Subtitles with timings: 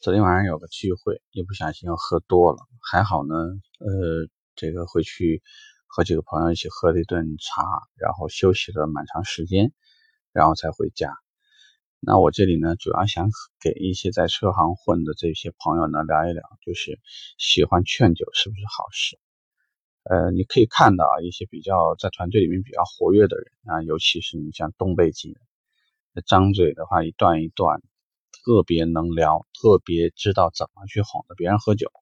[0.00, 3.34] 昨天晚上有个聚会，一不小心又喝多了，还好呢。
[3.80, 5.42] 呃，这个回去
[5.88, 7.64] 和几个朋友一起喝了一顿茶，
[7.96, 9.72] 然后休息了蛮长时间，
[10.32, 11.12] 然后才回家。
[11.98, 13.28] 那我这里呢，主要想
[13.60, 17.00] 给一些在车行混的这些朋友呢聊一聊，就是
[17.36, 19.18] 喜欢劝酒是不是好事？
[20.04, 25.42] 呃，你可以看到啊，一些比较在团队里面比较活跃的人啊，尤其是你像东北籍人，
[26.24, 27.82] 张嘴的话一段一段。
[28.48, 31.92] 特别能聊，特别知道怎么去哄着别人喝酒，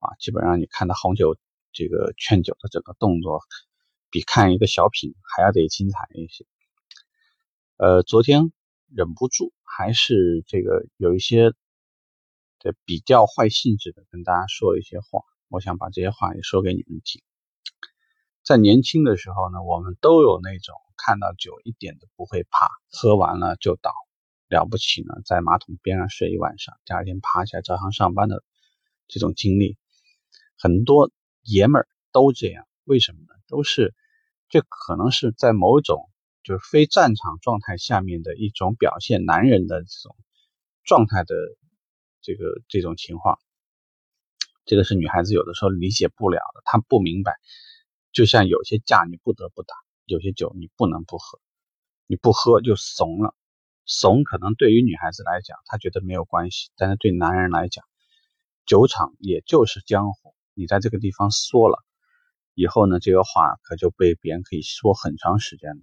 [0.00, 1.36] 啊，基本上你看他红酒
[1.70, 3.42] 这个劝酒的整个动作，
[4.10, 6.44] 比看一个小品还要得精彩一些。
[7.76, 8.52] 呃，昨天
[8.92, 11.52] 忍不住还是这个有一些
[12.58, 17.22] 这比较坏性质的跟大家说一些话，我想把这些话也说给你们听。
[18.42, 23.92] 在年轻的时候呢，我们都有那种看到酒一点都不会怕，喝完了就倒。
[24.48, 28.42] 了不起呢，在马桶边上睡一晚上，第二天爬起来照常上班的
[29.06, 29.76] 这种经历，
[30.56, 31.10] 很多
[31.42, 32.66] 爷们儿都这样。
[32.84, 33.28] 为什么呢？
[33.46, 33.94] 都是
[34.48, 36.08] 这可能是在某种
[36.42, 40.16] 就是非战场状态下面的一种表现，男人的这种
[40.84, 41.34] 状态的
[42.22, 43.38] 这个这种情况，
[44.64, 47.34] 这个是女孩子有的时候理解不了的，她不明白。
[48.10, 49.74] 就像有些架你不得不打，
[50.06, 51.38] 有些酒你不能不喝，
[52.06, 53.34] 你不喝就怂了。
[53.88, 57.84] 怂可能对于女孩子来讲，她觉得没有关系，但是对男人来讲，
[58.66, 61.82] 酒场也就是江湖，你在这个地方说了
[62.52, 65.80] 以后呢，这个话可就被别人可以说很长时间了。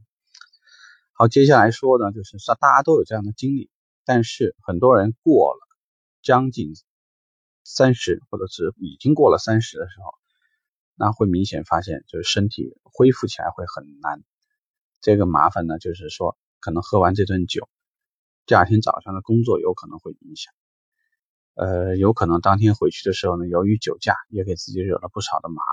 [1.14, 3.72] 好，接下来说呢，就是说大家都有这样的经历，
[4.06, 5.60] 但是很多人过了
[6.22, 6.74] 将近
[7.64, 10.14] 三十，或者是已经过了三十的时候，
[10.94, 14.22] 那会明显发现就是身体恢复起来会很难。
[15.02, 17.68] 这个麻烦呢，就是说可能喝完这顿酒。
[18.46, 20.54] 第二天早上的工作有可能会影响，
[21.56, 25.64] 呃，有可能当天回去的时候呢，由于酒驾也给自己惹了不少的麻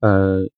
[0.00, 0.10] 烦。
[0.12, 0.50] 呃，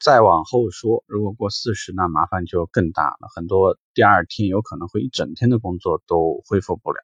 [0.00, 6.98] 再往后说，如果过四十，那麻烦就更大了，很多第二天有可能会一整天的工作都恢复不了，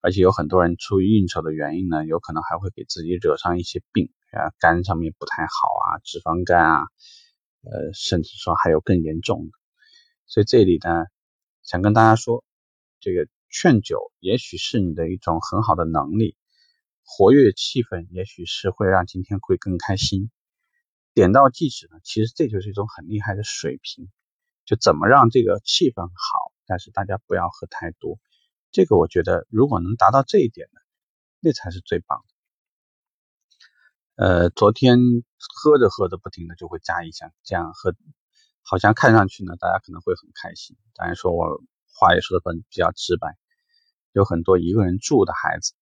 [0.00, 6.82] 而且有很多人出于应酬的原因呢，有可能还会给自己惹上一些病啊，肝上面不太好啊，脂肪肝啊，
[7.64, 9.52] 呃，甚至说还有更严重的，
[10.26, 11.06] 所以这里呢。
[11.70, 12.44] 想跟大家说，
[12.98, 16.36] 这个劝酒也许是你的一种很好的能力，
[17.04, 20.32] 活跃气氛也许是会让今天会更开心。
[21.14, 24.10] 点到即止呢，其实这就是一种很厉害的水平，
[24.64, 28.18] 就怎么让这个气氛好，但是大家不要喝太多。
[28.72, 30.80] 这个我觉得如果能达到这一点呢，
[31.38, 32.24] 那才是最棒
[34.16, 34.26] 的。
[34.26, 34.98] 呃，昨天
[35.38, 37.94] 喝着喝着不停的就会加一箱，这样喝。
[38.62, 40.76] 好像看上去呢，大家可能会很开心。
[40.94, 41.60] 当然说我
[41.92, 43.36] 话也说的很比较直白，
[44.12, 45.72] 有很多一个人住的孩子，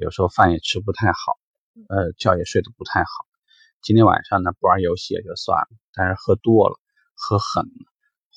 [0.00, 1.38] 有时候饭也吃不太好，
[1.88, 3.08] 呃，觉也睡得不太好。
[3.82, 6.78] 今天晚上呢，不玩游戏也就算了，但是喝多了，
[7.14, 7.86] 喝狠了，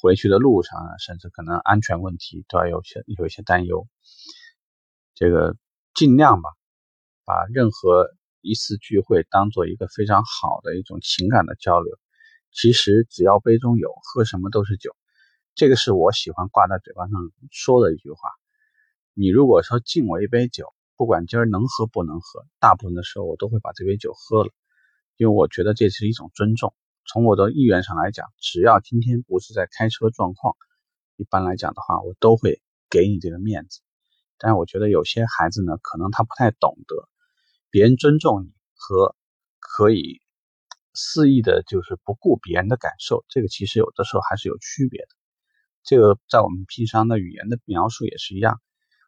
[0.02, 3.88] 回去的路上呢，甚至可能安全问题都要有些有一些担忧。
[5.14, 5.56] 这个
[5.94, 6.50] 尽量吧，
[7.24, 8.10] 把任何
[8.42, 11.98] 一次聚会当做一个非常好的一种情感的交流。
[12.56, 14.96] 其实只要杯中有，喝什么都是酒。
[15.56, 17.12] 这个是我喜欢挂在嘴巴上
[17.52, 18.30] 说的一句话。
[19.14, 24.52] 你如果说敬我一杯酒，不管今儿能喝不能喝，大部分的时候我都会把这杯酒喝了，
[25.18, 26.74] 因为我觉得这是一种尊重。
[27.06, 30.56] 从我的意愿上来讲，只要今天不是在开车状况，
[31.18, 33.82] 一般来讲的话，我都会给你这个面子。
[34.38, 37.10] 但是我觉得有些孩子呢，可能他不太懂得，
[37.70, 39.14] 别人尊重你和
[39.60, 40.22] 可以。
[40.96, 45.10] 肆意的，就是不顾别人的感受，这个其实有的时候还是有区别的。
[45.84, 48.62] 这个在我们平常的语言的描述也是一样，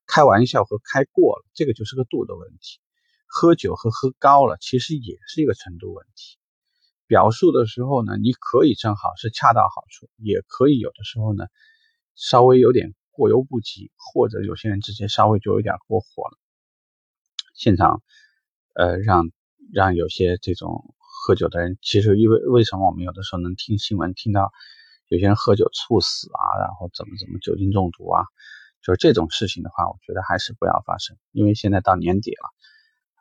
[0.05, 2.79] 开玩笑和开过了，这个就是个度的问题。
[3.25, 6.37] 喝酒和喝高了，其实也是一个程度问题。
[7.07, 11.45] 表述的时候呢，你可以正好是恰到好处，也可以有的时候呢，
[12.15, 16.37] 稍微有点过犹不及，或者有些人直接稍微就有点过火了。
[17.55, 18.03] 现场，
[18.75, 19.31] 呃，让
[19.73, 20.93] 让有些这种。
[21.27, 24.49] 喝酒的人，其实因为为什么我们有的时候能听新闻听到
[25.09, 28.23] 有些人喝酒猝死啊，然后怎么怎么酒精中毒啊，
[28.81, 31.17] 就是这种事情的话，我觉得还是不要发生。
[31.33, 32.53] 因为现在到年底了，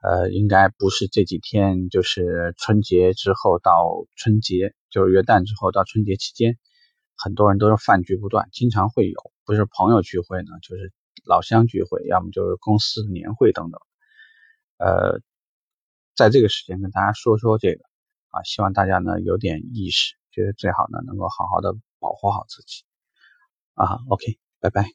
[0.03, 6.59] 呃，应该不是这几天，就是春节之后到春节，就是元旦之后到春节期间，
[7.17, 10.93] 很多人都是饭局不断，经常会有，不是朋友聚会呢，就是
[11.25, 13.81] 老乡聚会，要么就是公司年会等等，
[14.79, 15.21] 呃，
[16.15, 17.85] 在这个时间跟大家说说这个。
[18.37, 22.85] 啊，希望大家呢有点意识，觉得最好呢能够好好的保护好自己。
[23.75, 24.91] 啊，OK，拜拜。